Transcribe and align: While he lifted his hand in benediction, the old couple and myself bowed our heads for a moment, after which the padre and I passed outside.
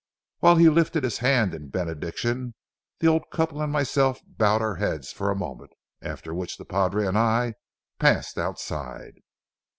While 0.39 0.55
he 0.55 0.67
lifted 0.67 1.03
his 1.03 1.19
hand 1.19 1.53
in 1.53 1.69
benediction, 1.69 2.55
the 2.97 3.05
old 3.07 3.29
couple 3.29 3.61
and 3.61 3.71
myself 3.71 4.19
bowed 4.25 4.59
our 4.59 4.77
heads 4.77 5.11
for 5.11 5.29
a 5.29 5.35
moment, 5.35 5.73
after 6.01 6.33
which 6.33 6.57
the 6.57 6.65
padre 6.65 7.05
and 7.05 7.15
I 7.19 7.53
passed 7.99 8.39
outside. 8.39 9.21